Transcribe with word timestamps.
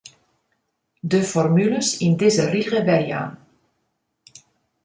De 1.11 1.19
formules 1.31 1.89
yn 2.05 2.13
dizze 2.21 2.45
rige 2.53 2.79
werjaan. 2.89 3.31